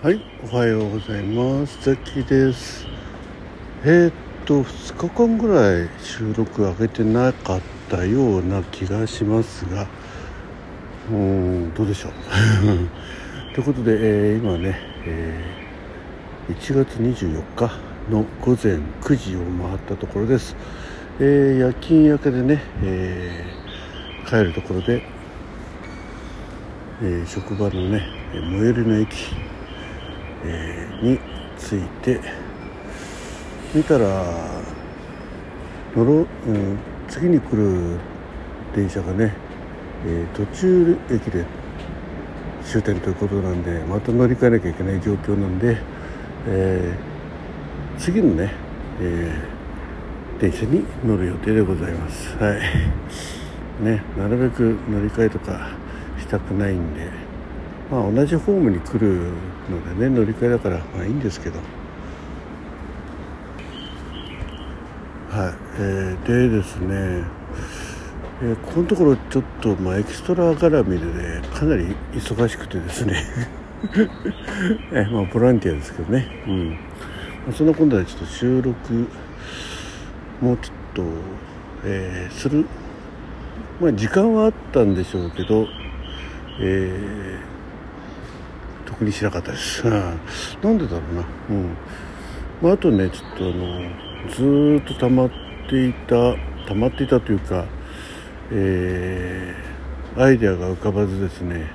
[0.00, 0.20] はい、
[0.52, 1.76] おはようございます。
[1.82, 2.86] ザキです。
[3.84, 4.12] えー、っ
[4.46, 9.88] と、2日間ぐらい収録上げてなかったような気がしますが、
[11.10, 12.12] うーん、どうでしょう？
[13.56, 17.70] ということで、えー今ね、えー1月24日
[18.10, 20.54] の午前9時を回ったところです。
[21.20, 23.44] え夜勤明けでね、え
[24.26, 25.02] 帰るところで、
[27.02, 28.02] え職場のね
[28.32, 29.34] 最寄りの駅
[30.44, 31.18] えーに
[31.56, 32.20] ついて
[33.74, 34.06] 見たら
[35.96, 37.98] 乗ろう、うん、次に来る
[38.74, 39.34] 電車がね、
[40.06, 41.44] えー途中駅で
[42.64, 45.78] 終点ということなんでまた乗り換えなきゃいけない状況なんで、
[46.46, 48.52] えー次のね、
[49.00, 52.36] えー電車に乗る予定でございます。
[52.36, 52.60] はい。
[53.82, 55.70] ねなるべく乗り換えとか
[56.18, 57.08] したくないんで
[57.90, 59.32] まあ同じホームに来る
[59.70, 61.58] のでね乗り換えだからまあいいんですけど。
[65.30, 67.22] はい、えーでですね、
[68.42, 73.22] えーここのところちょっと、まあ、エキストラ絡みでねかなり忙しくてですね。
[74.90, 76.26] えーまあボランティアですけどね。
[76.46, 76.76] うん、ま
[77.50, 78.74] あ、そんな今度はちょっと収録
[80.40, 81.02] もうちょっと、
[81.84, 82.64] えーする。
[83.80, 85.68] まあ時間はあったんでしょうけど
[86.58, 87.57] えー
[88.88, 89.86] 特にしなかったです。
[89.86, 89.92] うん
[90.62, 91.24] なんでだろうな。
[91.50, 91.76] うん。
[92.62, 93.82] まあ、あとね、ちょっとあの、
[94.30, 95.30] ずっと溜まっ
[95.68, 96.34] ていた、
[96.66, 97.66] 溜まっていたというか、
[98.50, 99.68] えー
[100.20, 101.66] アイデアが浮かばずですね、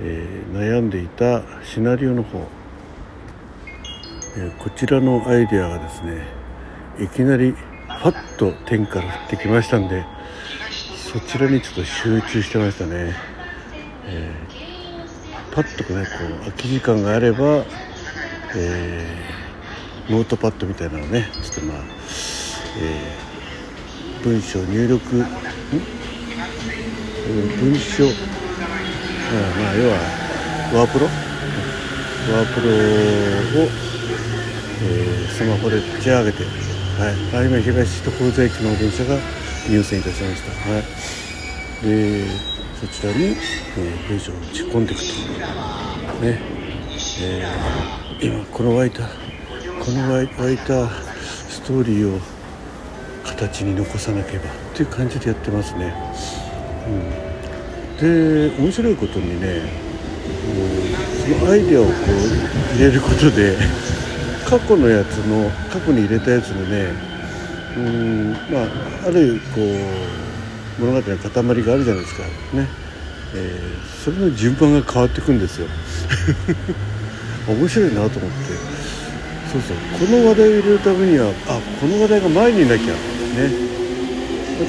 [0.00, 2.48] えー悩んでいたシナリオの方、
[4.38, 6.26] えーこちらのアイデアがですね、
[6.98, 10.04] いきなりファッと天から降ってきましたんで、
[11.12, 13.14] そちらにちょっと集中してましたね。
[14.06, 14.49] えー
[15.52, 17.64] パッとねこう空き時間があれば、
[18.56, 21.76] えーノートパッドみたいなのねちょっとまあ、
[22.78, 25.20] えー文章入力ん？
[25.20, 25.26] うん
[27.58, 29.94] 文章、うんまあ要は
[30.74, 31.06] ワープロ？
[31.06, 32.72] ワープロを、
[34.82, 37.10] えースマホで立ち上げて、は
[37.40, 39.16] い、あ今東と宝西駅の電車が
[39.68, 40.50] 入線いたしました。
[40.70, 40.82] はい。
[41.86, 42.26] で
[42.80, 45.08] そちらに、えー文章を打ち込んでいくと。
[46.24, 46.40] ね、
[47.22, 50.88] えー今この湧いたこの湧いた
[51.48, 52.20] ストーリーを
[53.24, 55.94] 形に残さなければっていう感じでやってますね、
[56.86, 59.62] うん、で面白いことにね
[61.38, 63.56] そのアイデアをこう入れることで
[64.44, 66.92] 過去のやつの過去に入れたやつのね
[67.76, 68.64] うんま
[69.04, 69.64] ああるこう
[70.80, 72.22] 物語の塊があるじゃないですか。
[72.54, 72.66] ね、
[73.34, 75.66] えーそれの順番が変わっていくんですよ。
[77.46, 78.18] 面白いなと思って。
[79.52, 80.08] そうそう。
[80.08, 82.94] この話題を入れるためにはあこの話題が前になきゃ。
[82.94, 82.96] ね。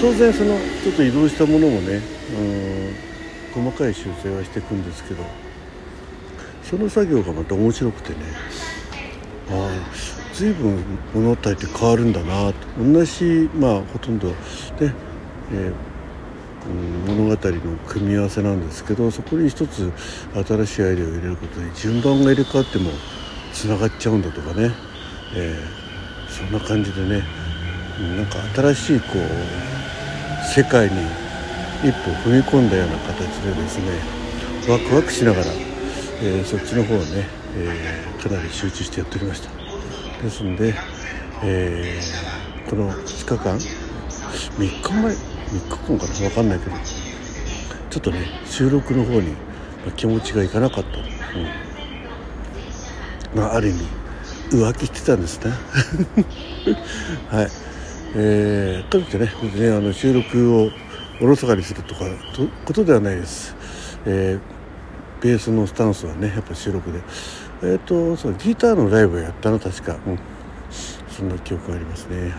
[0.01, 2.01] 当然そのちょっと移動したものもね
[3.55, 5.23] うん細かい修正はしていくんですけど。
[6.69, 8.17] その作業がまた面白くてね。
[9.49, 9.69] ああ
[10.33, 10.77] 随分
[11.13, 12.53] 物語って変わるんだなと。
[12.83, 14.33] 同じまあほとんどね、
[15.53, 15.90] えー
[16.69, 19.91] 物語の組み合わせなんですけどそこに一つ
[20.33, 22.91] 新しいアイデアを入れることで順番が入れ替わっても
[23.53, 24.71] つながっちゃうんだとかね、
[25.35, 25.81] えー
[26.31, 27.23] そんな感じでね。
[27.99, 30.95] うんなんか新しいこう世界に
[31.83, 33.91] 一歩踏み込んだような形でですね
[34.69, 35.45] ワクワクしながら、
[36.23, 39.49] えーそっちの方をね、えーかなり集中してやっておりました。
[40.23, 40.73] ですので、
[41.43, 41.99] え
[42.69, 45.15] この2日間3日前
[45.51, 46.75] 3日間かな分かんないけど
[47.89, 49.35] ちょっとね収録の方に
[49.95, 51.05] 気持ちがいかなかった、うん。
[53.35, 53.79] まあ、ある意味
[54.51, 55.51] 浮気してたんですね。
[57.31, 57.47] はい。
[58.13, 60.69] えー、といってね別にあの収録を
[61.21, 62.01] おろそかにするとか
[62.35, 63.55] とことではないです、
[64.05, 64.61] えー
[65.21, 66.99] ベースのスタンスはねやっぱ収録で。
[67.63, 70.19] えっ、とそうギターのライブをやったの確か、うん、
[71.07, 72.21] そんな記憶がありますね。
[72.21, 72.31] はい、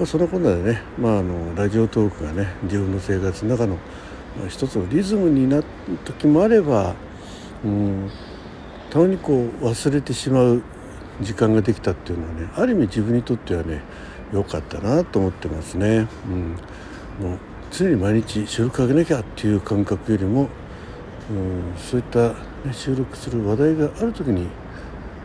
[0.00, 3.74] まあ、そんなこんなでね、まあ、あのラジオトークがね自分の生活の中の、
[4.38, 5.64] まあ、一つのリズムになっ
[6.06, 6.94] た時もあれば、
[7.62, 8.10] うん、
[8.88, 10.62] たまにこう忘れてしまう
[11.20, 13.82] 時間ができたっていうのはねある意味自分にとってはね
[14.32, 16.08] 良かったなと思ってますね。
[16.26, 17.38] うん、もう
[17.70, 20.48] 常に毎日収録上げなきゃっていう感覚よりも、
[21.30, 22.34] うん、そういった、ね、
[22.72, 24.48] 収録する話題がある時に、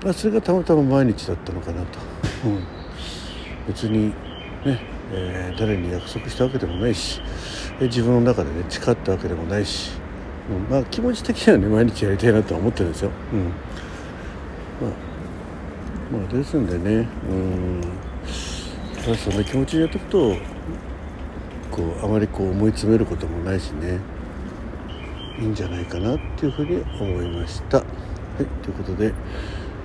[0.04, 2.00] ま、それがたまたま毎日だったのかなと。
[2.44, 2.64] うん、
[3.68, 4.14] 別に
[4.66, 4.80] ね、
[5.14, 7.22] えー誰に約束したわけでもないし
[7.80, 9.92] え自分の中でね誓ったわけでもないし、
[10.50, 13.40] うん、まあ気持ち的にはね毎日やりたいなとは思ってるんですよ、うん。
[14.82, 14.88] ま
[16.18, 17.82] あ、まあですんでねうん。
[19.04, 20.36] ただそんな気持ちにやっていくと
[21.72, 24.00] こうあまりこう思い詰めることもないしね
[25.40, 27.78] いいんじゃないかなっていうふうに思いました。
[27.78, 27.84] は
[28.42, 29.14] い、ということで、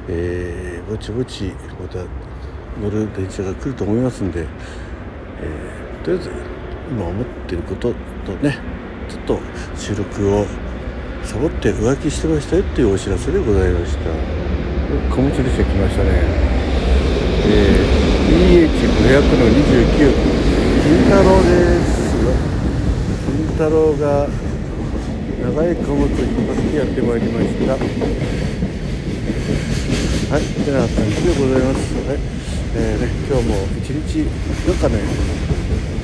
[0.08, 1.98] えー、ぼちぼちまた
[2.80, 6.30] 乗る電車が来ると思いますんで、えー、とりあえず
[6.90, 7.94] 今思ってること
[8.24, 8.58] とね
[9.08, 9.38] ちょっと
[9.76, 10.46] 収録を
[11.24, 14.10] サボって浮気してましたよっていうお知らせでございました。
[14.90, 16.10] 小道でしてきましたね。
[17.46, 20.12] えー、EH500 の29
[20.82, 21.50] 金太郎で
[21.84, 21.90] す
[23.26, 24.28] 金太郎が
[25.42, 26.16] 長い貨物を引っ
[26.46, 27.72] 張ってやってまいりました。
[30.30, 31.78] はいてな感じでございます。
[32.08, 34.22] はいえーね、今日も一日
[34.68, 35.02] なんかね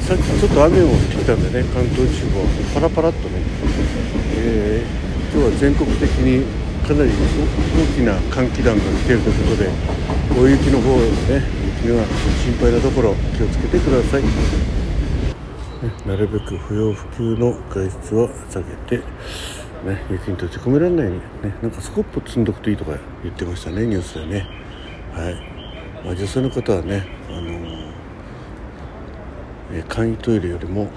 [0.03, 2.43] さっきちょっと雨も降ってきたんでね関東地方
[2.75, 3.39] パラパラっとね、
[4.35, 6.43] えー、今日は全国的に
[6.83, 9.71] かなり大きな寒気団が来ているということで
[10.41, 10.99] 大雪の方
[11.31, 11.43] ね
[11.83, 12.03] 雪は
[12.43, 14.23] 心配なところ気をつけてください、
[16.07, 19.05] なるべく不要不急の外出は避けて
[19.85, 21.15] ね、雪に閉じ込められないよう
[21.47, 24.47] にねなんかスコップ積んどくといいとか言ってましたねニュースでね。
[25.13, 25.56] はい、
[26.07, 27.51] まあ、女性の方はねあの
[29.73, 30.89] え簡易トイレよりも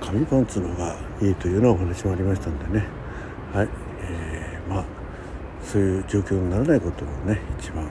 [0.00, 2.84] 紙パンツの方がいいというようなお話もありましたんでね。
[3.52, 3.68] はい、
[4.00, 4.84] えー、まあ
[5.62, 7.88] そういう状況にならないことをね一番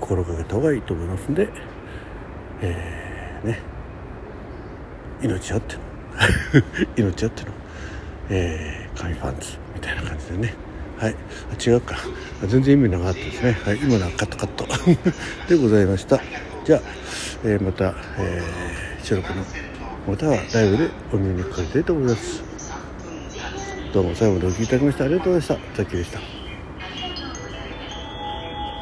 [0.00, 1.48] 心がけた方がいいと思いますんで、
[2.60, 3.58] えー、ね。
[5.22, 5.80] 命あっての。
[6.96, 7.50] 命あっての、
[8.30, 10.54] えー、紙パンツみたいな感じでね。
[11.02, 11.16] はい。
[11.50, 11.96] あ違うか。
[12.46, 13.58] 全然意味なかったですね。
[13.64, 13.78] はい。
[13.78, 14.66] 今のはカットカット。
[15.48, 16.20] でございました。
[16.64, 16.80] じゃあ、
[17.44, 19.42] えー、また、えー収録の
[20.06, 22.42] またはライブでお耳にかかりたいと思います。
[23.92, 25.76] どうも最後までお聴きいただきましてありがとうございました。
[25.76, 26.41] ザッキーでした。